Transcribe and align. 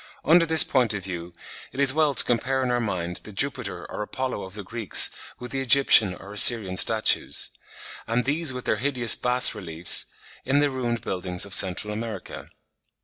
Under 0.25 0.47
this 0.47 0.63
point 0.63 0.95
of 0.95 1.03
view 1.03 1.31
it 1.71 1.79
is 1.79 1.93
well 1.93 2.15
to 2.15 2.23
compare 2.23 2.63
in 2.63 2.71
our 2.71 2.79
mind 2.79 3.17
the 3.17 3.31
Jupiter 3.31 3.85
or 3.85 4.01
Apollo 4.01 4.41
of 4.45 4.53
the 4.55 4.63
Greeks 4.63 5.11
with 5.37 5.51
the 5.51 5.61
Egyptian 5.61 6.15
or 6.15 6.33
Assyrian 6.33 6.75
statues; 6.75 7.51
and 8.07 8.25
these 8.25 8.51
with 8.51 8.65
the 8.65 8.77
hideous 8.77 9.15
bas 9.15 9.53
reliefs 9.53 10.07
on 10.49 10.57
the 10.57 10.71
ruined 10.71 11.01
buildings 11.01 11.45
of 11.45 11.53
Central 11.53 11.93
America. 11.93 12.49